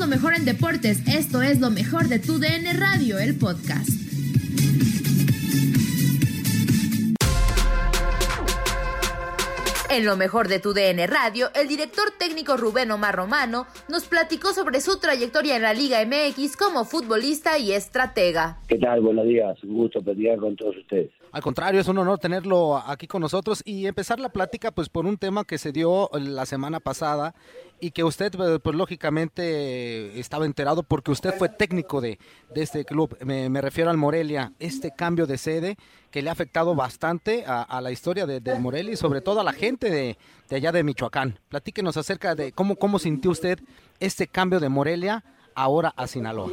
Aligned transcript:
Lo 0.00 0.06
mejor 0.06 0.32
en 0.34 0.46
deportes. 0.46 1.06
Esto 1.06 1.42
es 1.42 1.60
lo 1.60 1.70
mejor 1.70 2.08
de 2.08 2.18
tu 2.18 2.38
DN 2.38 2.72
Radio, 2.72 3.18
el 3.18 3.36
podcast. 3.36 3.90
En 9.90 10.06
lo 10.06 10.16
mejor 10.16 10.48
de 10.48 10.58
tu 10.58 10.72
DN 10.72 11.06
Radio, 11.06 11.48
el 11.54 11.68
director 11.68 12.12
técnico 12.18 12.56
Rubén 12.56 12.90
Omar 12.92 13.14
Romano 13.14 13.66
nos 13.90 14.06
platicó 14.06 14.54
sobre 14.54 14.80
su 14.80 14.98
trayectoria 14.98 15.56
en 15.56 15.62
la 15.62 15.74
Liga 15.74 15.98
MX 16.06 16.56
como 16.56 16.86
futbolista 16.86 17.58
y 17.58 17.72
estratega. 17.72 18.56
¿Qué 18.68 18.78
tal? 18.78 19.02
Buenos 19.02 19.26
días. 19.26 19.62
Un 19.64 19.74
gusto 19.74 20.00
platicar 20.00 20.38
con 20.38 20.56
todos 20.56 20.78
ustedes. 20.78 21.10
Al 21.32 21.42
contrario, 21.42 21.80
es 21.80 21.88
un 21.88 21.98
honor 21.98 22.18
tenerlo 22.18 22.76
aquí 22.76 23.06
con 23.06 23.20
nosotros 23.20 23.62
y 23.64 23.86
empezar 23.86 24.18
la 24.18 24.30
plática 24.30 24.72
pues 24.72 24.88
por 24.88 25.06
un 25.06 25.18
tema 25.18 25.44
que 25.44 25.58
se 25.58 25.72
dio 25.72 26.08
la 26.14 26.46
semana 26.46 26.80
pasada 26.80 27.34
y 27.80 27.90
que 27.90 28.04
usted 28.04 28.32
pues 28.62 28.76
lógicamente 28.76 30.18
estaba 30.18 30.44
enterado 30.46 30.82
porque 30.82 31.10
usted 31.10 31.32
fue 31.32 31.48
técnico 31.48 32.00
de, 32.00 32.18
de 32.54 32.62
este 32.62 32.84
club, 32.84 33.16
me, 33.24 33.60
refiero 33.60 33.90
al 33.90 33.96
Morelia, 33.96 34.52
este 34.58 34.92
cambio 34.94 35.26
de 35.26 35.38
sede 35.38 35.76
que 36.10 36.22
le 36.22 36.28
ha 36.28 36.32
afectado 36.32 36.74
bastante 36.74 37.44
a, 37.46 37.62
a 37.62 37.80
la 37.80 37.90
historia 37.90 38.26
del 38.26 38.42
de 38.42 38.58
Morelia 38.58 38.92
y 38.92 38.96
sobre 38.96 39.20
todo 39.20 39.40
a 39.40 39.44
la 39.44 39.52
gente 39.52 39.90
de, 39.90 40.16
de, 40.48 40.56
allá 40.56 40.72
de 40.72 40.82
Michoacán. 40.82 41.38
Platíquenos 41.48 41.96
acerca 41.96 42.34
de 42.34 42.52
cómo, 42.52 42.76
cómo 42.76 42.98
sintió 42.98 43.30
usted 43.30 43.58
este 44.00 44.26
cambio 44.26 44.60
de 44.60 44.68
Morelia 44.68 45.24
ahora 45.54 45.92
a 45.96 46.06
Sinaloa. 46.06 46.50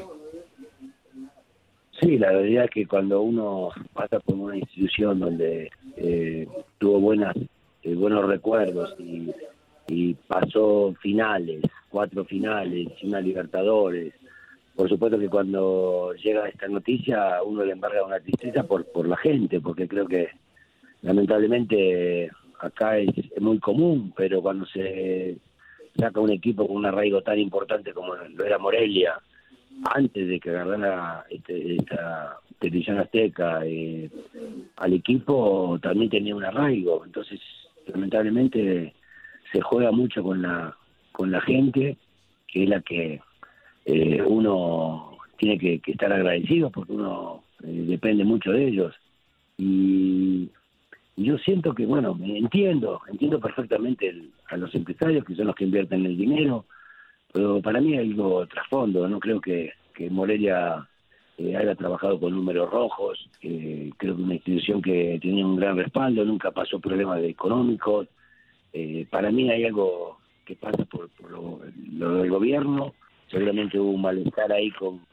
Sí, 2.00 2.18
la 2.18 2.32
realidad 2.32 2.66
es 2.66 2.72
que 2.72 2.86
cuando 2.86 3.22
uno 3.22 3.72
pasa 3.94 4.20
por 4.20 4.36
una 4.36 4.56
institución 4.56 5.20
donde 5.20 5.72
eh, 5.96 6.48
tuvo 6.78 7.00
buenas 7.00 7.36
eh, 7.84 7.96
buenos 7.96 8.28
recuerdos 8.28 8.96
y, 9.00 9.32
y, 9.88 10.14
pasó 10.14 10.94
finales, 11.02 11.62
cuatro 11.90 12.25
finales 12.25 12.88
una 13.03 13.22
Libertadores, 13.22 14.14
por 14.75 14.90
supuesto 14.90 15.18
que 15.18 15.30
cuando 15.30 16.14
llega 16.14 16.48
esta 16.48 16.68
noticia 16.68 17.42
uno 17.44 17.66
le 17.66 17.74
embarga 17.74 18.06
una 18.06 18.20
tristeza 18.20 18.64
por, 18.64 18.86
por 18.92 19.08
la 19.08 19.18
gente, 19.18 19.59
porque 19.59 19.88
creo 19.88 20.08
que 20.08 20.30
lamentablemente 21.02 22.30
acá 22.59 22.98
es, 22.98 23.09
es 23.18 23.42
muy 23.42 23.59
común, 23.59 24.14
pero 24.16 24.42
cuando 24.42 24.66
se 24.68 25.38
saca 25.98 26.19
un 26.19 26.31
equipo 26.31 26.68
con 26.68 26.78
un 26.78 26.86
arraigo 26.86 27.22
tan 27.22 27.40
importante 27.40 27.94
como 27.94 28.16
lo 28.16 28.46
era 28.46 28.59
Morelia, 28.59 29.19
antes 29.86 30.28
de 30.28 30.40
que 30.40 30.50
agarrara 30.50 31.25
este, 31.30 31.75
esta 31.75 32.40
televisión 32.59 33.00
azteca 33.00 33.62
eh, 33.66 34.09
al 34.78 34.94
equipo 34.94 35.80
también 35.81 36.09
tenía 36.09 36.36
un 36.36 36.44
arraigo. 36.44 37.04
Entonces 37.06 37.40
lamentablemente 37.88 38.94
se 39.52 39.62
juega 39.62 39.91
mucho 39.91 40.24
con 40.24 40.41
la 40.41 40.75
con 41.12 41.31
la 41.31 41.41
gente 41.41 41.97
que 42.47 42.63
es 42.63 42.69
la 42.69 42.81
que 42.81 43.22
eh, 43.85 44.22
uno 44.22 45.18
tiene 45.38 45.58
que, 45.58 45.81
estar 45.91 46.12
agradecido 46.12 46.69
porque 46.69 46.94
uno 46.94 47.44
eh, 47.63 47.86
depende 47.88 48.24
mucho 48.24 48.52
de 48.52 48.68
ellos. 48.68 48.96
Y, 49.57 50.50
yo 51.19 51.36
siento 51.40 51.74
que 51.74 51.88
bueno 51.88 52.16
entiendo 52.24 53.02
entiendo 53.09 53.40
perfectamente 53.40 54.07
el, 54.07 54.30
a 54.50 54.57
los 54.57 54.74
empresarios 54.75 55.25
que 55.25 55.34
son 55.34 55.47
los 55.47 55.56
que 55.56 55.63
invierten 55.63 56.06
el 56.06 56.16
dinero 56.16 56.66
pero 57.34 57.62
para 57.62 57.81
mí 57.81 57.94
hay 57.97 58.12
algo 58.12 58.46
trasfondo, 58.47 59.07
no 59.07 59.19
creo 59.19 59.41
que, 59.41 59.74
que 59.94 60.09
Morelia 60.09 60.88
eh, 61.38 61.56
haya 61.56 61.75
trabajado 61.75 62.19
con 62.19 62.34
números 62.34 62.69
rojos, 62.69 63.30
creo 63.40 63.91
que 63.97 64.12
una 64.12 64.36
institución 64.36 64.81
que 64.81 65.19
tenía 65.22 65.46
un 65.46 65.56
gran 65.56 65.78
respaldo, 65.78 66.24
nunca 66.25 66.52
pasó 66.52 66.80
problemas 66.80 67.22
económicos, 67.24 68.07
eh, 68.74 69.06
para 69.10 69.32
mí 69.32 69.50
hay 69.50 69.66
algo 69.66 70.18
que 70.46 70.56
pasa 70.56 70.86
por, 70.86 71.10
por 71.10 71.32
lo, 71.32 71.60
del 72.22 72.30
gobierno, 72.30 72.94
seguramente 73.28 73.80
hubo 73.80 73.92
un 73.92 74.02
malestar 74.02 74.52
ahí 74.52 74.72
con, 74.72 75.06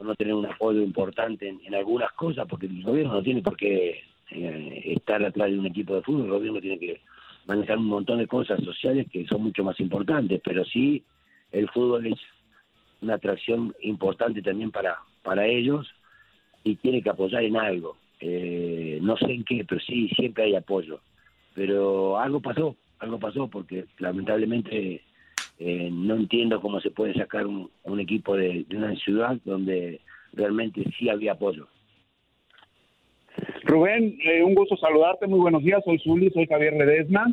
no 0.00 0.14
tener 0.14 0.34
un 0.34 0.46
apoyo 0.46 0.82
importante 0.82 1.48
en, 1.48 1.74
algunas 1.74 2.12
cosas, 2.12 2.46
porque 2.48 2.66
el 2.66 2.82
gobierno 2.82 3.14
no 3.14 3.22
tiene 3.22 3.42
por 3.42 3.56
qué 3.56 4.02
estar 4.30 5.24
atrás 5.24 5.50
de 5.50 5.58
un 5.58 5.66
equipo 5.66 5.94
de 5.94 6.02
fútbol, 6.02 6.24
el 6.24 6.30
gobierno 6.30 6.60
tiene 6.60 6.78
que 6.78 7.00
manejar 7.46 7.78
un 7.78 7.86
montón 7.86 8.18
de 8.18 8.26
cosas 8.26 8.62
sociales 8.62 9.06
que 9.10 9.26
son 9.26 9.42
mucho 9.42 9.64
más 9.64 9.78
importantes, 9.80 10.40
pero 10.44 10.64
sí 10.64 11.04
el 11.52 11.68
fútbol 11.70 12.06
es 12.06 12.18
una 13.00 13.14
atracción 13.14 13.74
importante 13.80 14.42
también 14.42 14.70
para, 14.70 14.98
para 15.22 15.46
ellos 15.46 15.86
y 16.64 16.76
tiene 16.76 17.02
que 17.02 17.10
apoyar 17.10 17.44
en 17.44 17.56
algo. 17.56 17.96
Eh, 18.20 18.98
no 19.02 19.16
sé 19.16 19.26
en 19.26 19.44
qué, 19.44 19.64
pero 19.68 19.80
sí, 19.80 20.08
siempre 20.16 20.44
hay 20.44 20.56
apoyo. 20.56 21.00
Pero 21.54 22.18
algo 22.18 22.40
pasó, 22.40 22.76
algo 22.98 23.18
pasó 23.18 23.48
porque 23.48 23.86
lamentablemente 23.98 25.02
eh, 25.58 25.90
no 25.92 26.16
entiendo 26.16 26.60
cómo 26.60 26.80
se 26.80 26.90
puede 26.90 27.14
sacar 27.14 27.46
un, 27.46 28.00
equipo 28.00 28.36
de, 28.36 28.64
de, 28.68 28.76
una 28.76 28.94
ciudad 28.96 29.36
donde 29.44 30.00
realmente 30.32 30.84
sí 30.98 31.08
había 31.08 31.32
apoyo. 31.32 31.68
Rubén, 33.64 34.18
eh, 34.24 34.42
un 34.42 34.54
gusto 34.54 34.76
saludarte, 34.76 35.26
muy 35.26 35.40
buenos 35.40 35.62
días, 35.62 35.82
soy 35.84 35.98
Zuli, 35.98 36.30
soy 36.30 36.46
Javier 36.46 36.74
Ledesma. 36.74 37.26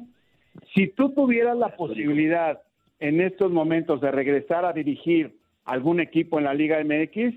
Si 0.73 0.87
tú 0.87 1.09
tuvieras 1.09 1.57
la 1.57 1.75
posibilidad 1.75 2.61
en 2.99 3.21
estos 3.21 3.51
momentos 3.51 4.01
de 4.01 4.11
regresar 4.11 4.65
a 4.65 4.73
dirigir 4.73 5.35
algún 5.65 5.99
equipo 5.99 6.39
en 6.39 6.45
la 6.45 6.53
Liga 6.53 6.83
MX, 6.83 7.35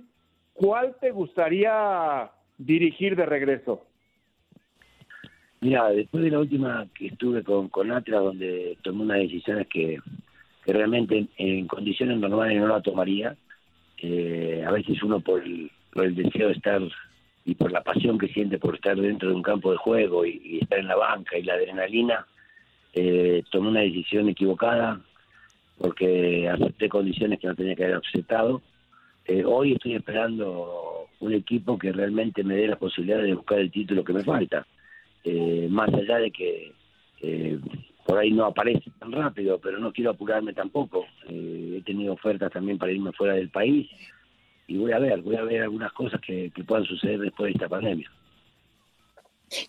¿cuál 0.52 0.96
te 1.00 1.10
gustaría 1.10 2.30
dirigir 2.58 3.16
de 3.16 3.26
regreso? 3.26 3.84
Mira, 5.66 5.90
después 5.90 6.22
de 6.22 6.30
la 6.30 6.38
última 6.38 6.86
que 6.94 7.08
estuve 7.08 7.42
con, 7.42 7.68
con 7.70 7.90
Atlas, 7.90 8.22
donde 8.22 8.78
tomé 8.82 9.02
unas 9.02 9.18
decisiones 9.18 9.66
que, 9.66 9.98
que 10.64 10.72
realmente 10.72 11.26
en, 11.38 11.66
condiciones 11.66 12.18
normales 12.18 12.60
no 12.60 12.68
la 12.68 12.80
tomaría, 12.80 13.36
eh, 13.98 14.62
a 14.64 14.70
veces 14.70 15.02
uno 15.02 15.18
por 15.18 15.42
el, 15.42 15.68
por 15.92 16.08
deseo 16.12 16.46
de 16.46 16.54
estar 16.54 16.80
y 17.44 17.56
por 17.56 17.72
la 17.72 17.82
pasión 17.82 18.16
que 18.16 18.28
siente 18.28 18.60
por 18.60 18.76
estar 18.76 18.96
dentro 18.96 19.28
de 19.28 19.34
un 19.34 19.42
campo 19.42 19.72
de 19.72 19.76
juego 19.78 20.24
y, 20.24 20.40
y 20.44 20.58
estar 20.58 20.78
en 20.78 20.86
la 20.86 20.94
banca 20.94 21.36
y 21.36 21.42
la 21.42 21.54
adrenalina, 21.54 22.24
eh, 22.94 23.42
tomé 23.50 23.70
una 23.70 23.80
decisión 23.80 24.28
equivocada 24.28 25.00
porque 25.78 26.48
acepté 26.48 26.88
condiciones 26.88 27.40
que 27.40 27.48
no 27.48 27.56
tenía 27.56 27.74
que 27.74 27.86
haber 27.86 27.96
aceptado. 27.96 28.62
Eh, 29.24 29.44
hoy 29.44 29.72
estoy 29.72 29.96
esperando 29.96 31.08
un 31.18 31.32
equipo 31.32 31.76
que 31.76 31.90
realmente 31.90 32.44
me 32.44 32.54
dé 32.54 32.68
la 32.68 32.76
posibilidad 32.76 33.20
de 33.20 33.34
buscar 33.34 33.58
el 33.58 33.72
título 33.72 34.04
que 34.04 34.12
me 34.12 34.22
falta. 34.22 34.64
Eh, 35.28 35.66
más 35.68 35.92
allá 35.92 36.18
de 36.18 36.30
que 36.30 36.72
eh, 37.20 37.58
por 38.06 38.16
ahí 38.16 38.30
no 38.30 38.44
aparece 38.44 38.88
tan 39.00 39.10
rápido, 39.10 39.58
pero 39.58 39.78
no 39.78 39.92
quiero 39.92 40.10
apurarme 40.10 40.52
tampoco. 40.52 41.04
he 41.28 41.82
tenido 41.84 42.12
ofertas 42.12 42.52
también 42.52 42.78
para 42.78 42.92
irme 42.92 43.12
fuera 43.12 43.34
del 43.34 43.50
país 43.50 43.90
y 44.68 44.78
voy 44.78 44.92
a 44.92 45.00
ver, 45.00 45.22
voy 45.22 45.34
a 45.34 45.42
ver 45.42 45.62
algunas 45.62 45.92
cosas 45.92 46.20
que, 46.20 46.52
que 46.54 46.62
puedan 46.62 46.84
suceder 46.84 47.18
después 47.18 47.48
de 47.48 47.52
esta 47.54 47.68
pandemia. 47.68 48.08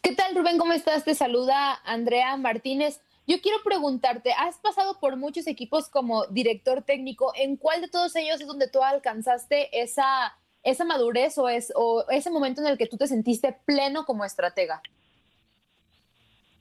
¿Qué 0.04 0.14
tal, 0.16 0.36
Rubén? 0.36 0.60
¿Cómo 0.60 0.74
estás? 0.74 1.04
Te 1.04 1.16
saluda 1.16 1.80
Andrea 1.86 2.38
Martínez. 2.38 3.02
Yo 3.26 3.42
quiero 3.42 3.58
preguntarte, 3.64 4.34
has 4.38 4.60
pasado 4.60 5.00
por 5.00 5.18
muchos 5.18 5.48
equipos 5.48 5.90
como 5.90 6.28
director 6.28 6.84
técnico, 6.84 7.34
¿en 7.36 7.58
cuál 7.58 7.82
de 7.82 7.90
todos 7.90 8.16
ellos 8.16 8.40
es 8.40 8.48
donde 8.48 8.70
tú 8.70 8.84
alcanzaste 8.84 9.70
esa, 9.82 10.38
esa 10.62 10.86
madurez 10.86 11.36
o, 11.40 11.50
es, 11.50 11.74
o 11.76 12.06
ese 12.10 12.30
momento 12.30 12.62
en 12.62 12.68
el 12.68 12.78
que 12.78 12.86
tú 12.86 12.96
te 12.96 13.08
sentiste 13.08 13.58
pleno 13.66 14.06
como 14.06 14.24
estratega? 14.24 14.82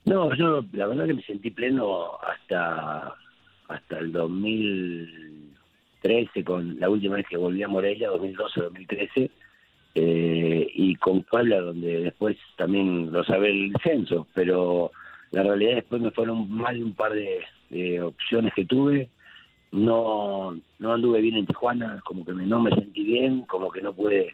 No, 0.07 0.33
yo 0.35 0.63
la 0.71 0.87
verdad 0.87 1.05
que 1.05 1.15
me 1.15 1.23
sentí 1.23 1.51
pleno 1.51 2.11
hasta, 2.25 3.13
hasta 3.67 3.99
el 3.99 4.13
2013, 4.13 6.45
con 6.45 6.79
la 6.79 6.89
última 6.89 7.17
vez 7.17 7.27
que 7.27 7.35
volví 7.35 7.61
a 7.61 7.67
Morelia, 7.67 8.11
2012-2013, 8.11 9.29
eh, 9.95 10.71
y 10.73 10.95
con 10.95 11.23
Puebla, 11.23 11.59
donde 11.59 12.03
después 12.03 12.37
también 12.55 13.11
lo 13.11 13.25
sabe 13.25 13.51
el 13.51 13.73
censo, 13.83 14.27
pero 14.33 14.93
la 15.31 15.43
realidad 15.43 15.75
después 15.75 16.01
me 16.01 16.11
fueron 16.11 16.49
mal 16.49 16.81
un 16.81 16.93
par 16.93 17.11
de, 17.11 17.43
opciones 18.01 18.53
que 18.53 18.63
tuve. 18.63 19.09
No, 19.73 20.57
no 20.79 20.93
anduve 20.93 21.19
bien 21.19 21.35
en 21.35 21.47
Tijuana, 21.47 21.99
como 22.05 22.23
que 22.23 22.31
no 22.31 22.61
me 22.61 22.71
sentí 22.71 23.03
bien, 23.03 23.41
como 23.41 23.69
que 23.69 23.81
no 23.81 23.91
pude 23.91 24.33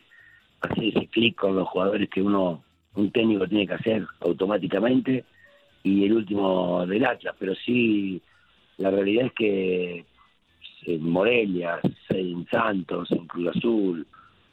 hacer 0.61 0.83
ese 0.83 1.07
clic 1.07 1.35
con 1.35 1.55
los 1.55 1.67
jugadores 1.67 2.11
que 2.11 2.21
uno, 2.21 2.63
un 2.93 3.09
técnico 3.09 3.47
tiene 3.47 3.65
que 3.65 3.73
hacer 3.73 4.05
automáticamente. 4.19 5.25
Y 5.83 6.05
el 6.05 6.13
último 6.13 6.85
del 6.85 7.05
Atlas, 7.05 7.35
pero 7.37 7.53
sí, 7.55 8.21
la 8.77 8.89
realidad 8.89 9.27
es 9.27 9.33
que 9.33 10.05
en 10.85 11.09
Morelia, 11.09 11.79
en 12.09 12.45
Santos, 12.47 13.11
en 13.11 13.27
Cruz 13.27 13.55
Azul, 13.55 14.07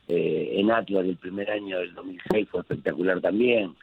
eh, 0.08 0.54
en 0.56 0.70
Atlas 0.70 1.04
del 1.04 1.16
primer 1.16 1.50
año 1.50 1.78
del 1.78 1.94
2006 1.94 2.48
fue 2.50 2.60
espectacular 2.60 3.20
también 3.20 3.74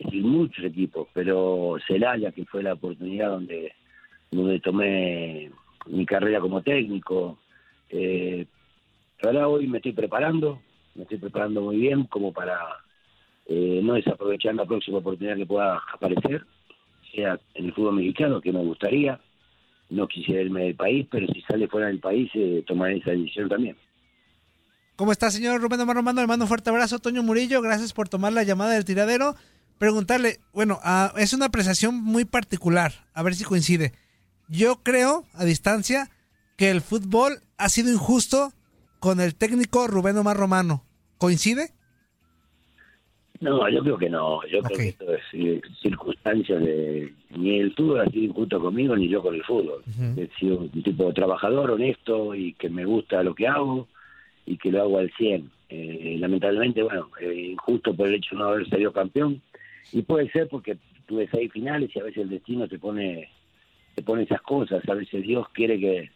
y 0.00 0.20
muchos 0.20 0.64
equipos, 0.64 1.08
pero 1.12 1.76
Celaya, 1.86 2.32
que 2.32 2.44
fue 2.46 2.62
la 2.62 2.72
oportunidad 2.72 3.30
donde, 3.30 3.72
donde 4.30 4.60
tomé 4.60 5.50
mi 5.86 6.06
carrera 6.06 6.40
como 6.40 6.62
técnico. 6.62 7.38
Eh, 7.90 8.46
ahora 9.22 9.48
hoy 9.48 9.66
me 9.66 9.78
estoy 9.78 9.92
preparando, 9.92 10.60
me 10.94 11.02
estoy 11.02 11.18
preparando 11.18 11.60
muy 11.62 11.76
bien 11.76 12.04
como 12.04 12.32
para 12.32 12.58
eh, 13.46 13.80
no 13.82 13.94
desaprovechar 13.94 14.54
la 14.54 14.64
próxima 14.64 14.98
oportunidad 14.98 15.36
que 15.36 15.46
pueda 15.46 15.82
aparecer, 15.92 16.44
sea 17.10 17.40
en 17.54 17.66
el 17.66 17.74
fútbol 17.74 17.96
mexicano, 17.96 18.40
que 18.40 18.52
me 18.52 18.60
gustaría. 18.60 19.20
No 19.88 20.06
quisiera 20.06 20.42
irme 20.42 20.64
del 20.64 20.76
país, 20.76 21.06
pero 21.10 21.26
si 21.26 21.40
sale 21.42 21.66
fuera 21.68 21.88
del 21.88 21.98
país, 21.98 22.30
eh, 22.34 22.62
tomaré 22.66 22.98
esa 22.98 23.10
decisión 23.10 23.48
también. 23.48 23.76
¿Cómo 24.96 25.12
está, 25.12 25.30
señor 25.30 25.60
Rubén 25.60 25.80
Omar 25.80 25.96
Romano? 25.96 26.20
Le 26.20 26.26
mando 26.26 26.44
un 26.44 26.48
fuerte 26.48 26.70
abrazo, 26.70 26.98
Toño 26.98 27.22
Murillo. 27.22 27.60
Gracias 27.62 27.92
por 27.92 28.08
tomar 28.08 28.32
la 28.32 28.44
llamada 28.44 28.74
del 28.74 28.84
tiradero 28.84 29.34
preguntarle, 29.80 30.40
bueno, 30.52 30.78
ah, 30.82 31.14
es 31.16 31.32
una 31.32 31.46
apreciación 31.46 31.94
muy 31.94 32.26
particular, 32.26 33.06
a 33.14 33.22
ver 33.22 33.34
si 33.34 33.44
coincide. 33.44 33.94
Yo 34.46 34.82
creo, 34.82 35.24
a 35.32 35.46
distancia, 35.46 36.10
que 36.56 36.70
el 36.70 36.82
fútbol 36.82 37.40
ha 37.56 37.70
sido 37.70 37.90
injusto 37.90 38.52
con 38.98 39.20
el 39.20 39.34
técnico 39.34 39.86
Rubén 39.86 40.18
Omar 40.18 40.36
Romano. 40.36 40.84
¿Coincide? 41.16 41.72
No, 43.40 43.68
yo 43.68 43.82
creo 43.82 43.96
que 43.96 44.10
no. 44.10 44.46
Yo 44.46 44.62
creo 44.62 44.78
que 44.78 44.88
esto 44.88 45.14
es 45.14 45.22
eh, 45.32 45.60
circunstancias 45.80 46.60
de... 46.62 47.12
Ni 47.30 47.58
el 47.58 47.74
fútbol 47.74 48.00
ha 48.00 48.10
sido 48.10 48.24
injusto 48.24 48.60
conmigo, 48.60 48.94
ni 48.96 49.08
yo 49.08 49.22
con 49.22 49.34
el 49.34 49.42
fútbol. 49.44 49.82
He 50.16 50.28
sido 50.38 50.58
un 50.58 50.82
tipo 50.82 51.12
trabajador, 51.12 51.70
honesto 51.70 52.34
y 52.34 52.52
que 52.54 52.68
me 52.68 52.84
gusta 52.84 53.22
lo 53.22 53.34
que 53.34 53.48
hago 53.48 53.88
y 54.44 54.58
que 54.58 54.70
lo 54.70 54.82
hago 54.82 54.98
al 54.98 55.10
100. 55.12 55.50
Eh, 55.70 56.16
lamentablemente, 56.18 56.82
bueno, 56.82 57.08
eh, 57.20 57.52
injusto 57.52 57.94
por 57.94 58.08
el 58.08 58.16
hecho 58.16 58.34
de 58.34 58.42
no 58.42 58.48
haber 58.48 58.68
salido 58.68 58.92
campeón, 58.92 59.40
y 59.92 60.02
puede 60.02 60.28
ser 60.30 60.48
porque 60.48 60.76
tuve 61.06 61.28
seis 61.30 61.50
finales 61.52 61.90
y 61.94 62.00
a 62.00 62.04
veces 62.04 62.22
el 62.22 62.30
destino 62.30 62.68
te 62.68 62.78
pone 62.78 63.28
te 63.94 64.02
pone 64.02 64.22
esas 64.22 64.40
cosas, 64.42 64.88
a 64.88 64.94
veces 64.94 65.22
Dios 65.22 65.48
quiere 65.52 65.78
que, 65.78 66.10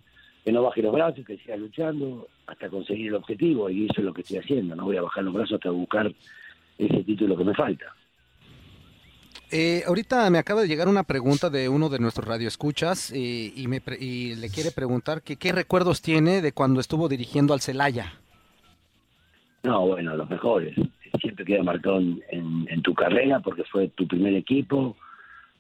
no 0.53 0.63
baje 0.63 0.83
los 0.83 0.93
brazos, 0.93 1.25
que 1.25 1.37
siga 1.39 1.57
luchando 1.57 2.29
hasta 2.47 2.69
conseguir 2.69 3.09
el 3.09 3.15
objetivo 3.15 3.69
y 3.71 3.87
eso 3.87 3.95
es 3.99 4.05
lo 4.05 4.15
que 4.15 4.21
estoy 4.21 4.39
haciendo, 4.39 4.77
no 4.77 4.85
voy 4.85 4.97
a 4.97 5.03
bajar 5.03 5.25
los 5.25 5.35
brazos 5.35 5.55
hasta 5.55 5.71
buscar 5.71 6.13
ese 6.79 7.05
título 7.05 7.37
que 7.37 7.45
me 7.45 7.55
falta. 7.55 7.87
Eh, 9.51 9.83
ahorita 9.87 10.29
me 10.31 10.39
acaba 10.39 10.63
de 10.63 10.69
llegar 10.69 10.89
una 10.89 11.05
pregunta 11.05 11.49
de 11.49 11.69
uno 11.69 11.89
de 11.89 12.01
nuestros 12.01 12.27
radioescuchas 12.27 13.13
eh, 13.13 13.53
y, 13.55 13.69
me 13.69 13.81
y 14.01 14.35
le 14.35 14.49
quiere 14.49 14.73
preguntar 14.73 15.23
que 15.23 15.37
qué 15.37 15.53
recuerdos 15.53 16.03
tiene 16.03 16.43
de 16.43 16.53
cuando 16.53 16.81
estuvo 16.81 17.09
dirigiendo 17.09 17.55
al 17.55 17.61
Celaya. 17.61 18.15
No, 19.63 19.87
bueno, 19.87 20.17
los 20.17 20.29
mejores 20.29 20.75
siempre 21.21 21.45
queda 21.45 21.63
marcado 21.63 21.99
en, 22.01 22.83
tu 22.83 22.95
carrera 22.95 23.41
porque 23.41 23.65
fue 23.65 23.89
tu 23.89 24.07
primer 24.07 24.35
equipo, 24.35 24.97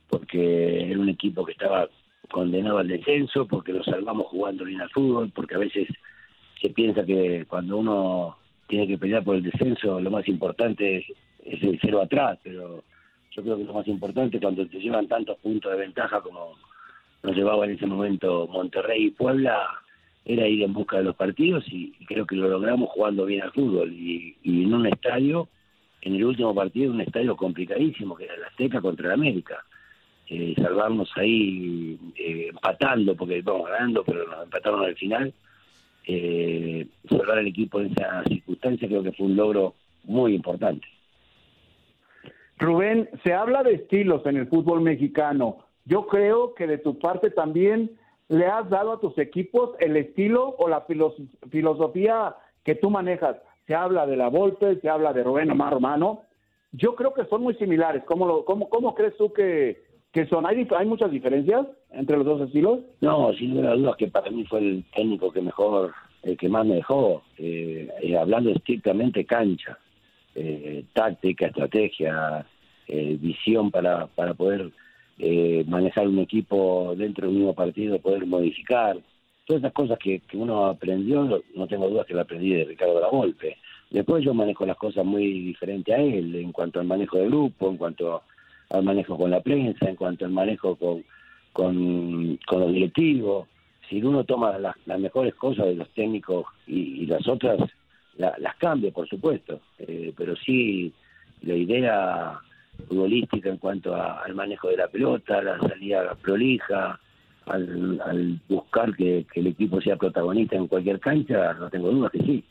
porque 0.08 0.90
era 0.90 0.98
un 0.98 1.08
equipo 1.08 1.44
que 1.44 1.52
estaba 1.52 1.88
condenado 2.30 2.78
al 2.78 2.88
descenso, 2.88 3.46
porque 3.46 3.72
lo 3.72 3.82
salvamos 3.84 4.26
jugando 4.26 4.64
bien 4.64 4.80
al 4.80 4.90
fútbol, 4.90 5.30
porque 5.34 5.54
a 5.54 5.58
veces 5.58 5.88
se 6.60 6.70
piensa 6.70 7.04
que 7.04 7.46
cuando 7.48 7.78
uno 7.78 8.36
tiene 8.66 8.86
que 8.86 8.98
pelear 8.98 9.22
por 9.24 9.36
el 9.36 9.42
descenso, 9.42 10.00
lo 10.00 10.10
más 10.10 10.26
importante 10.28 10.98
es, 10.98 11.04
el 11.62 11.78
cero 11.80 12.00
atrás, 12.02 12.38
pero 12.42 12.82
yo 13.30 13.42
creo 13.42 13.56
que 13.58 13.64
lo 13.64 13.74
más 13.74 13.86
importante 13.86 14.40
cuando 14.40 14.66
te 14.66 14.78
llevan 14.78 15.06
tantos 15.06 15.38
puntos 15.38 15.70
de 15.72 15.78
ventaja 15.78 16.20
como 16.20 16.54
nos 17.22 17.36
llevaba 17.36 17.64
en 17.64 17.72
ese 17.72 17.86
momento 17.86 18.46
Monterrey 18.46 19.06
y 19.06 19.10
Puebla, 19.10 19.66
era 20.24 20.48
ir 20.48 20.62
en 20.62 20.72
busca 20.72 20.98
de 20.98 21.04
los 21.04 21.16
partidos 21.16 21.64
y, 21.68 21.92
creo 22.06 22.26
que 22.26 22.36
lo 22.36 22.48
logramos 22.48 22.90
jugando 22.90 23.26
bien 23.26 23.42
al 23.42 23.52
fútbol 23.52 23.92
y, 23.92 24.36
en 24.44 24.72
un 24.72 24.86
estadio, 24.86 25.48
en 26.00 26.14
el 26.14 26.24
último 26.24 26.54
partido, 26.54 26.92
un 26.92 27.00
estadio 27.00 27.36
complicadísimo 27.36 28.16
que 28.16 28.24
era 28.24 28.34
el 28.34 28.44
Azteca 28.44 28.80
contra 28.80 29.06
el 29.06 29.12
América. 29.12 29.64
Eh, 30.26 30.54
salvarnos 30.56 31.10
ahí 31.16 31.98
eh, 32.16 32.48
empatando, 32.48 33.14
porque 33.14 33.38
íbamos 33.38 33.68
ganando, 33.68 34.02
pero 34.04 34.26
nos 34.26 34.44
empataron 34.44 34.84
al 34.84 34.94
final. 34.96 35.32
Eh, 36.06 36.86
salvar 37.24 37.38
al 37.38 37.46
equipo 37.46 37.80
en 37.80 37.92
esa 37.92 38.22
circunstancia 38.24 38.88
creo 38.88 39.02
que 39.02 39.12
fue 39.12 39.26
un 39.26 39.36
logro 39.36 39.74
muy 40.04 40.34
importante. 40.34 40.86
Rubén, 42.58 43.08
se 43.24 43.32
habla 43.32 43.62
de 43.62 43.74
estilos 43.74 44.24
en 44.26 44.36
el 44.36 44.46
fútbol 44.46 44.80
mexicano. 44.80 45.58
Yo 45.86 46.06
creo 46.06 46.54
que 46.54 46.66
de 46.66 46.78
tu 46.78 46.98
parte 46.98 47.30
también 47.30 47.90
le 48.28 48.46
has 48.46 48.68
dado 48.70 48.92
a 48.92 49.00
tus 49.00 49.18
equipos 49.18 49.70
el 49.80 49.96
estilo 49.96 50.54
o 50.58 50.68
la 50.68 50.86
filosofía 51.50 52.36
que 52.62 52.74
tú 52.74 52.90
manejas. 52.90 53.36
Se 53.66 53.74
habla 53.74 54.06
de 54.06 54.16
la 54.16 54.28
Volpe, 54.28 54.80
se 54.80 54.88
habla 54.88 55.12
de 55.12 55.24
Rubén 55.24 55.50
Omar 55.50 55.72
Romano. 55.72 56.22
Yo 56.72 56.94
creo 56.94 57.12
que 57.12 57.24
son 57.26 57.42
muy 57.42 57.54
similares. 57.54 58.02
¿Cómo, 58.04 58.26
lo, 58.26 58.44
cómo, 58.44 58.68
cómo 58.68 58.94
crees 58.94 59.16
tú 59.16 59.32
que, 59.32 59.82
que 60.12 60.26
son? 60.26 60.46
¿Hay, 60.46 60.66
¿Hay 60.76 60.86
muchas 60.86 61.10
diferencias 61.10 61.66
entre 61.90 62.16
los 62.16 62.26
dos 62.26 62.40
estilos? 62.42 62.80
No, 63.00 63.32
sin 63.34 63.54
duda 63.54 63.94
que 63.96 64.08
para 64.08 64.30
mí 64.30 64.44
fue 64.46 64.60
el 64.60 64.84
técnico 64.94 65.32
que 65.32 65.40
mejor, 65.40 65.92
el 66.24 66.36
que 66.36 66.48
más 66.48 66.66
me 66.66 66.76
dejó, 66.76 67.22
eh, 67.38 67.88
eh, 68.02 68.16
hablando 68.16 68.50
estrictamente 68.50 69.24
cancha, 69.24 69.78
eh, 70.34 70.84
táctica, 70.92 71.46
estrategia, 71.46 72.46
visión 72.86 73.70
para, 73.70 74.06
para 74.08 74.34
poder 74.34 74.70
eh, 75.18 75.64
manejar 75.68 76.08
un 76.08 76.18
equipo 76.18 76.92
dentro 76.96 77.26
de 77.26 77.32
un 77.32 77.38
mismo 77.38 77.54
partido, 77.54 78.00
poder 78.00 78.26
modificar, 78.26 78.96
todas 79.46 79.62
esas 79.62 79.72
cosas 79.72 79.98
que, 79.98 80.20
uno 80.32 80.66
aprendió, 80.66 81.42
no 81.54 81.66
tengo 81.68 81.88
dudas 81.88 82.06
que 82.06 82.14
lo 82.14 82.22
aprendí 82.22 82.52
de 82.52 82.64
Ricardo 82.64 83.00
La 83.00 83.08
Volpe. 83.08 83.56
Después 83.90 84.24
yo 84.24 84.34
manejo 84.34 84.66
las 84.66 84.76
cosas 84.76 85.04
muy 85.04 85.26
diferente 85.40 85.94
a 85.94 85.98
él, 85.98 86.34
en 86.34 86.50
cuanto 86.50 86.80
al 86.80 86.86
manejo 86.86 87.18
de 87.18 87.26
grupo, 87.26 87.70
en 87.70 87.76
cuanto 87.76 88.22
al 88.70 88.82
manejo 88.82 89.16
con 89.16 89.30
la 89.30 89.40
prensa, 89.40 89.88
en 89.88 89.94
cuanto 89.94 90.24
al 90.24 90.32
manejo 90.32 90.74
con, 90.74 91.04
con, 91.52 92.38
los 92.50 92.72
directivos. 92.72 93.46
Si 93.88 94.02
uno 94.02 94.24
toma 94.24 94.58
las, 94.58 94.76
mejores 94.98 95.34
cosas 95.34 95.66
de 95.66 95.74
los 95.74 95.88
técnicos 95.90 96.46
y, 96.66 97.06
las 97.06 97.26
otras, 97.28 97.58
las 98.16 98.56
cambia, 98.56 98.90
por 98.90 99.08
supuesto. 99.08 99.60
Eh, 99.78 100.12
pero 100.16 100.34
sí, 100.36 100.92
la 101.42 101.54
idea 101.54 102.40
futbolística 102.88 103.48
en 103.48 103.58
cuanto 103.58 103.94
al 103.94 104.34
manejo 104.34 104.68
de 104.68 104.76
la 104.76 104.88
pelota, 104.88 105.42
la 105.42 105.58
salida 105.60 106.14
prolija, 106.20 106.98
al, 107.46 108.40
buscar 108.48 108.94
que, 108.96 109.26
el 109.34 109.46
equipo 109.46 109.80
sea 109.80 109.96
protagonista 109.96 110.56
en 110.56 110.66
cualquier 110.66 111.00
cancha, 111.00 111.54
no 111.54 111.68
tengo 111.70 111.90
dudas 111.90 112.12
que 112.12 112.18
sí. 112.20 112.44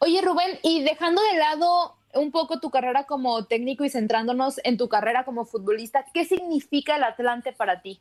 Oye 0.00 0.20
Rubén, 0.22 0.58
y 0.62 0.82
dejando 0.82 1.20
de 1.32 1.38
lado 1.38 1.94
un 2.14 2.30
poco 2.30 2.60
tu 2.60 2.70
carrera 2.70 3.04
como 3.04 3.44
técnico 3.46 3.84
y 3.84 3.90
centrándonos 3.90 4.60
en 4.64 4.76
tu 4.76 4.88
carrera 4.88 5.24
como 5.24 5.44
futbolista, 5.44 6.04
¿qué 6.12 6.24
significa 6.24 6.96
el 6.96 7.04
Atlante 7.04 7.52
para 7.52 7.80
ti? 7.80 8.00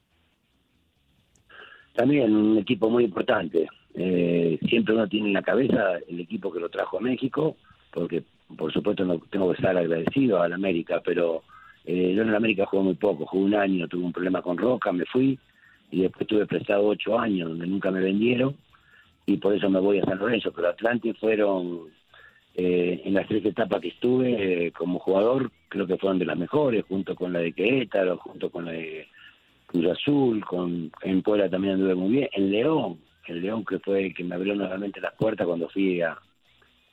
También 1.93 2.35
un 2.35 2.57
equipo 2.57 2.89
muy 2.89 3.05
importante. 3.05 3.67
Eh, 3.95 4.59
siempre 4.67 4.95
uno 4.95 5.07
tiene 5.07 5.27
en 5.27 5.33
la 5.33 5.43
cabeza 5.43 5.99
el 6.07 6.19
equipo 6.19 6.51
que 6.51 6.59
lo 6.59 6.69
trajo 6.69 6.97
a 6.97 7.01
México, 7.01 7.55
porque 7.91 8.23
por 8.57 8.73
supuesto 8.73 9.05
no 9.05 9.19
tengo 9.29 9.49
que 9.49 9.55
estar 9.55 9.77
agradecido 9.77 10.41
al 10.41 10.53
América, 10.53 11.01
pero 11.05 11.43
eh, 11.85 12.13
yo 12.15 12.23
en 12.23 12.29
el 12.29 12.35
América 12.35 12.65
jugué 12.65 12.83
muy 12.83 12.95
poco, 12.95 13.25
jugué 13.25 13.45
un 13.45 13.55
año, 13.55 13.87
tuve 13.87 14.03
un 14.03 14.13
problema 14.13 14.41
con 14.41 14.57
Roca, 14.57 14.91
me 14.91 15.05
fui 15.05 15.37
y 15.91 16.01
después 16.01 16.27
tuve 16.27 16.47
prestado 16.47 16.87
ocho 16.87 17.19
años 17.19 17.49
donde 17.49 17.67
nunca 17.67 17.91
me 17.91 18.01
vendieron 18.01 18.55
y 19.27 19.37
por 19.37 19.53
eso 19.53 19.69
me 19.69 19.79
voy 19.79 19.99
a 19.99 20.05
San 20.05 20.17
Lorenzo, 20.17 20.51
pero 20.51 20.69
Atlante 20.69 21.13
fueron 21.13 21.89
eh, 22.55 23.01
en 23.05 23.13
las 23.13 23.27
tres 23.27 23.45
etapas 23.45 23.79
que 23.79 23.89
estuve 23.89 24.71
como 24.71 24.99
jugador, 24.99 25.51
creo 25.69 25.85
que 25.85 25.97
fueron 25.97 26.19
de 26.19 26.25
las 26.25 26.37
mejores, 26.37 26.83
junto 26.87 27.15
con 27.15 27.31
la 27.31 27.39
de 27.39 27.53
Querétaro, 27.53 28.17
junto 28.17 28.49
con 28.49 28.65
la 28.65 28.71
de 28.71 29.07
Azul, 30.03 30.43
con, 30.45 30.91
en 31.01 31.21
Puebla 31.21 31.49
también 31.49 31.75
anduve 31.75 31.95
muy 31.95 32.11
bien, 32.11 32.29
en 32.33 32.51
León, 32.51 32.99
el 33.27 33.41
León 33.41 33.63
que 33.65 33.79
fue 33.79 34.07
el 34.07 34.13
que 34.13 34.23
me 34.23 34.35
abrió 34.35 34.55
nuevamente 34.55 34.99
las 34.99 35.13
puertas 35.13 35.47
cuando 35.47 35.69
fui 35.69 36.01
a, 36.01 36.17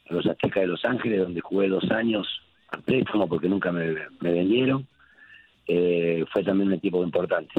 los 0.08 0.26
Aztecas 0.26 0.62
de 0.62 0.66
Los 0.66 0.84
Ángeles, 0.84 1.20
donde 1.20 1.40
jugué 1.40 1.68
dos 1.68 1.88
años 1.90 2.26
a 2.68 2.78
préstamo 2.78 3.28
porque 3.28 3.48
nunca 3.48 3.72
me, 3.72 3.94
vendieron, 4.20 4.86
eh, 5.66 6.24
fue 6.32 6.42
también 6.42 6.68
un 6.68 6.74
equipo 6.74 7.02
importante. 7.04 7.52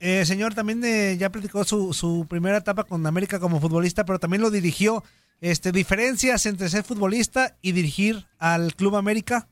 Eh, 0.00 0.24
señor, 0.24 0.52
también 0.52 0.82
eh, 0.84 1.16
ya 1.16 1.30
platicó 1.30 1.62
su, 1.62 1.92
su 1.92 2.26
primera 2.28 2.58
etapa 2.58 2.82
con 2.82 3.06
América 3.06 3.38
como 3.38 3.60
futbolista, 3.60 4.04
pero 4.04 4.18
también 4.18 4.42
lo 4.42 4.50
dirigió. 4.50 5.04
Este, 5.40 5.70
¿Diferencias 5.70 6.46
entre 6.46 6.68
ser 6.68 6.82
futbolista 6.82 7.56
y 7.62 7.72
dirigir 7.72 8.24
al 8.38 8.74
Club 8.74 8.96
América? 8.96 9.48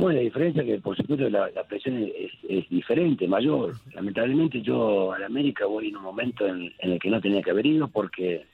Bueno, 0.00 0.16
la 0.16 0.24
diferencia 0.24 0.62
es 0.62 0.66
que, 0.66 0.78
por 0.78 0.96
supuesto, 0.96 1.28
la, 1.28 1.50
presión 1.68 2.10
es, 2.48 2.70
diferente, 2.70 3.28
mayor. 3.28 3.74
Lamentablemente 3.92 4.62
yo 4.62 5.12
a 5.12 5.26
América 5.26 5.66
voy 5.66 5.88
en 5.88 5.98
un 5.98 6.04
momento 6.04 6.46
en, 6.46 6.72
el 6.78 6.98
que 6.98 7.10
no 7.10 7.20
tenía 7.20 7.42
que 7.42 7.50
haber 7.50 7.66
ido 7.66 7.86
porque 7.86 8.46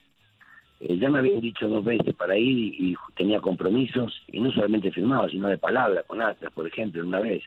eh, 0.80 0.98
ya 0.98 1.08
me 1.08 1.20
habían 1.20 1.40
dicho 1.40 1.68
dos 1.68 1.84
veces 1.84 2.16
para 2.16 2.36
ir 2.36 2.74
y, 2.74 2.96
tenía 3.14 3.40
compromisos, 3.40 4.12
y 4.26 4.40
no 4.40 4.50
solamente 4.50 4.90
firmado, 4.90 5.28
sino 5.28 5.46
de 5.46 5.56
palabra, 5.56 6.02
con 6.02 6.20
Atlas, 6.20 6.52
por 6.52 6.66
ejemplo, 6.66 7.06
una 7.06 7.20
vez. 7.20 7.44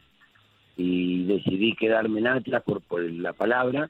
Y 0.78 1.26
decidí 1.26 1.76
quedarme 1.76 2.22
en 2.22 2.28
Atlas 2.28 2.64
por, 2.64 2.82
por 2.82 3.02
la 3.02 3.34
palabra, 3.34 3.90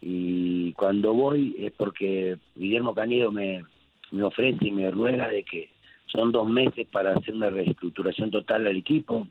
y 0.00 0.72
cuando 0.72 1.12
voy 1.12 1.54
es 1.58 1.72
porque 1.72 2.38
Guillermo 2.54 2.94
Canedo 2.94 3.30
me, 3.30 3.64
me 4.12 4.22
ofrece 4.22 4.66
y 4.66 4.72
me 4.72 4.90
ruega 4.90 5.28
de 5.28 5.42
que 5.42 5.75
son 6.06 6.32
dos 6.32 6.48
meses 6.48 6.86
para 6.90 7.14
hacer 7.14 7.34
una 7.34 7.50
reestructuración 7.50 8.30
total 8.30 8.66
al 8.66 8.76
equipo. 8.76 9.26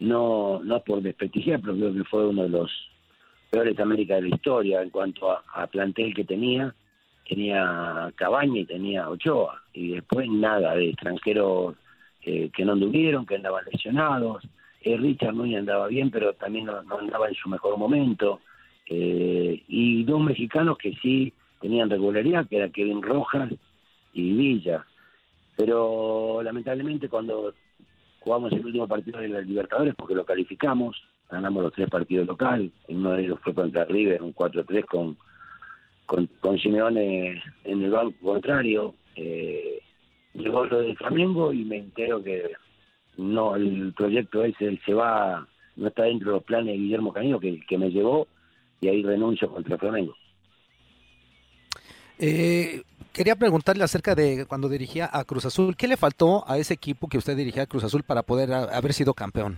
No, 0.00 0.60
no 0.62 0.80
por 0.80 1.02
desprestigiar, 1.02 1.60
pero 1.60 1.74
creo 1.74 1.94
que 1.94 2.04
fue 2.04 2.26
uno 2.26 2.42
de 2.42 2.48
los 2.48 2.70
peores 3.50 3.78
América 3.78 4.16
de 4.16 4.22
la 4.22 4.34
historia 4.34 4.82
en 4.82 4.90
cuanto 4.90 5.30
a, 5.30 5.66
plantel 5.68 6.14
que 6.14 6.24
tenía. 6.24 6.74
Tenía 7.28 8.12
Cabaña 8.16 8.60
y 8.60 8.66
tenía 8.66 9.08
Ochoa. 9.08 9.62
Y 9.72 9.92
después 9.92 10.28
nada 10.28 10.74
de 10.74 10.90
extranjeros 10.90 11.76
que 12.20 12.64
no 12.64 12.72
anduvieron, 12.72 13.26
que 13.26 13.36
andaban 13.36 13.64
lesionados. 13.70 14.42
Eh, 14.80 14.96
Richard 14.96 15.34
Núñez 15.34 15.60
andaba 15.60 15.88
bien, 15.88 16.10
pero 16.10 16.34
también 16.34 16.66
no, 16.66 16.78
andaba 16.98 17.28
en 17.28 17.34
su 17.34 17.48
mejor 17.48 17.78
momento. 17.78 18.40
Eh, 18.86 19.62
y 19.68 20.04
dos 20.04 20.20
mexicanos 20.20 20.76
que 20.76 20.94
sí 20.96 21.32
tenían 21.60 21.88
regularidad, 21.88 22.46
que 22.46 22.56
era 22.56 22.68
Kevin 22.68 23.02
Rojas 23.02 23.50
y 24.12 24.32
Villa 24.32 24.84
pero 25.56 26.42
lamentablemente 26.42 27.08
cuando 27.08 27.54
jugamos 28.20 28.52
el 28.52 28.64
último 28.64 28.88
partido 28.88 29.20
de 29.20 29.28
la 29.28 29.40
Libertadores, 29.40 29.94
porque 29.94 30.14
lo 30.14 30.24
calificamos, 30.24 30.96
ganamos 31.30 31.62
los 31.62 31.72
tres 31.72 31.88
partidos 31.90 32.26
local, 32.26 32.72
uno 32.88 33.12
de 33.12 33.22
ellos 33.24 33.38
fue 33.42 33.54
contra 33.54 33.84
River, 33.84 34.22
un 34.22 34.34
4-3 34.34 34.84
con, 34.86 35.16
con, 36.06 36.26
con 36.40 36.58
Simeone 36.58 37.42
en 37.64 37.82
el 37.82 37.90
banco 37.90 38.14
contrario, 38.22 38.94
eh, 39.16 39.80
llegó 40.32 40.64
lo 40.64 40.80
del 40.80 40.96
Flamengo 40.96 41.52
y 41.52 41.64
me 41.64 41.78
entero 41.78 42.22
que 42.22 42.50
no 43.16 43.54
el 43.56 43.92
proyecto 43.92 44.42
ese 44.42 44.80
se 44.84 44.94
va, 44.94 45.46
no 45.76 45.88
está 45.88 46.04
dentro 46.04 46.30
de 46.30 46.36
los 46.36 46.44
planes 46.44 46.74
de 46.74 46.78
Guillermo 46.78 47.12
Canino, 47.12 47.38
que, 47.38 47.60
que 47.66 47.78
me 47.78 47.90
llevó, 47.90 48.26
y 48.80 48.88
ahí 48.88 49.02
renuncio 49.02 49.50
contra 49.50 49.78
Flamengo. 49.78 50.14
Eh, 52.18 52.82
quería 53.14 53.36
preguntarle 53.36 53.84
acerca 53.84 54.14
de 54.14 54.44
cuando 54.46 54.68
dirigía 54.68 55.08
a 55.10 55.24
Cruz 55.24 55.46
Azul. 55.46 55.76
¿Qué 55.76 55.88
le 55.88 55.96
faltó 55.96 56.44
a 56.46 56.58
ese 56.58 56.74
equipo 56.74 57.08
que 57.08 57.16
usted 57.16 57.36
dirigía 57.36 57.62
a 57.62 57.66
Cruz 57.66 57.84
Azul 57.84 58.02
para 58.02 58.22
poder 58.22 58.52
haber 58.52 58.92
sido 58.92 59.14
campeón? 59.14 59.56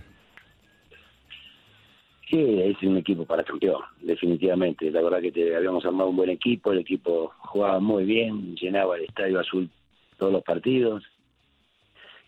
Sí, 2.29 2.37
es 2.37 2.81
un 2.83 2.97
equipo 2.97 3.25
para 3.25 3.43
campeón, 3.43 3.81
definitivamente. 4.01 4.91
La 4.91 5.01
verdad 5.01 5.21
que 5.21 5.31
te, 5.31 5.55
habíamos 5.55 5.85
armado 5.85 6.09
un 6.09 6.17
buen 6.17 6.29
equipo, 6.29 6.71
el 6.71 6.79
equipo 6.79 7.33
jugaba 7.39 7.79
muy 7.79 8.05
bien, 8.05 8.55
llenaba 8.55 8.97
el 8.97 9.05
estadio 9.05 9.39
azul 9.39 9.69
todos 10.17 10.31
los 10.31 10.43
partidos. 10.43 11.03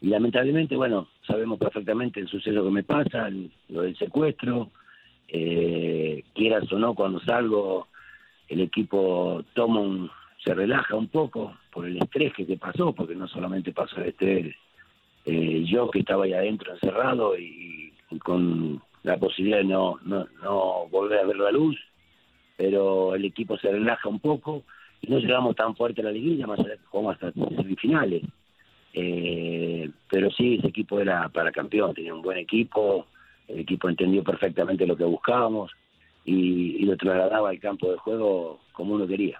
Y 0.02 0.08
lamentablemente, 0.08 0.76
bueno, 0.76 1.10
sabemos 1.28 1.60
perfectamente 1.60 2.22
el 2.22 2.28
suceso 2.28 2.64
que 2.64 2.72
me 2.72 2.84
pasa, 2.84 3.30
lo 3.68 3.82
del 3.82 3.98
secuestro. 3.98 4.72
Eh, 5.28 6.24
quieras 6.34 6.72
o 6.72 6.80
no, 6.80 6.96
cuando 6.96 7.20
salgo, 7.20 7.88
el 8.48 8.62
equipo 8.62 9.44
toma 9.54 9.82
un, 9.82 10.10
se 10.50 10.56
relaja 10.56 10.96
un 10.96 11.10
poco 11.10 11.56
por 11.72 11.86
el 11.86 11.98
estrés 11.98 12.34
que 12.34 12.44
te 12.44 12.58
pasó, 12.58 12.92
porque 12.92 13.14
no 13.14 13.28
solamente 13.28 13.72
pasó 13.72 13.98
el 13.98 14.08
estrés 14.08 14.56
eh, 15.26 15.64
yo 15.68 15.92
que 15.92 16.00
estaba 16.00 16.24
ahí 16.24 16.34
adentro 16.34 16.74
encerrado 16.74 17.38
y, 17.38 17.94
con 18.24 18.82
la 19.04 19.18
posibilidad 19.18 19.60
de 19.60 19.66
no, 19.66 20.00
no, 20.04 20.28
no 20.42 20.88
volver 20.90 21.20
a 21.20 21.26
ver 21.26 21.36
la 21.36 21.52
luz, 21.52 21.78
pero 22.58 23.14
el 23.14 23.26
equipo 23.26 23.60
se 23.60 23.72
relaja 23.72 24.10
un 24.10 24.20
poco 24.20 24.64
y 25.02 25.12
no 25.12 25.20
llegamos 25.20 25.56
tan 25.56 25.76
fuerte 25.76 26.02
a 26.02 26.06
la 26.06 26.12
liguilla, 26.12 26.48
más 26.48 26.60
allá 26.60 26.78
que 26.78 26.86
jugamos 26.86 27.14
hasta 27.14 27.32
semifinales. 27.32 28.24
Eh, 28.94 29.88
pero 30.10 30.32
sí, 30.32 30.56
ese 30.56 30.70
equipo 30.70 31.00
era 31.00 31.30
para 31.30 31.52
campeón, 31.52 31.94
tenía 31.94 32.16
un 32.16 32.24
buen 32.24 32.40
equipo, 32.40 33.06
el 33.48 33.60
equipo 33.60 33.88
entendió 33.88 34.24
perfectamente 34.24 34.88
lo 34.88 34.98
que 34.98 35.04
buscábamos 35.04 35.72
y, 36.26 36.78
y 36.78 36.86
lo 36.86 36.98
trasladaba 36.98 37.50
al 37.50 37.60
campo 37.60 37.92
de 37.92 37.98
juego 37.98 38.62
como 38.74 38.96
uno 38.96 39.06
quería. 39.06 39.40